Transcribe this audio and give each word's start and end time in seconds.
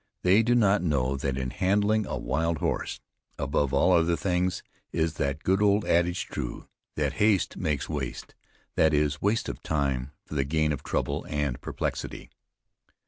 They 0.23 0.41
do 0.41 0.55
not 0.55 0.81
know 0.81 1.15
that 1.17 1.37
in 1.37 1.51
handling 1.51 2.07
a 2.07 2.17
wild 2.17 2.57
horse, 2.57 2.99
above 3.37 3.71
all 3.71 3.91
other 3.93 4.15
things, 4.15 4.63
is 4.91 5.13
that 5.21 5.43
good 5.43 5.61
old 5.61 5.85
adage 5.85 6.25
true, 6.25 6.67
that 6.95 7.13
"haste 7.21 7.55
makes 7.55 7.87
waste;" 7.87 8.33
that 8.75 8.95
is, 8.95 9.21
waste 9.21 9.47
of 9.47 9.61
time, 9.61 10.09
for 10.25 10.33
the 10.33 10.43
gain 10.43 10.71
of 10.71 10.81
trouble 10.81 11.27
and 11.29 11.61
perplexity. 11.61 12.31